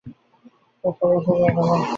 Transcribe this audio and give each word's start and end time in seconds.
সে 0.03 0.09
আছাড় 0.83 1.17
খাইয়া 1.25 1.49
পড়িয়া 1.55 1.71
গেল। 1.71 1.81